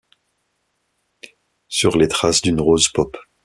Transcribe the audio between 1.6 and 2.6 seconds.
Sur les traces d’une